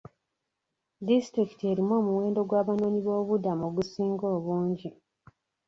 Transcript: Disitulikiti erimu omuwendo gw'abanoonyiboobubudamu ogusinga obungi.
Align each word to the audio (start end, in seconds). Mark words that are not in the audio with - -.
Disitulikiti 1.05 1.63
erimu 1.71 1.93
omuwendo 2.01 2.39
gw'abanoonyiboobubudamu 2.49 3.63
ogusinga 3.69 4.25
obungi. 4.35 4.89